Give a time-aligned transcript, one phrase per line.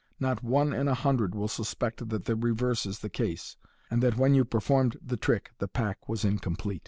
[0.19, 3.55] Not one in a hundred will suspect that the reverse is the case,
[3.91, 6.79] and that when yofl performed the trick the pack was incomplete.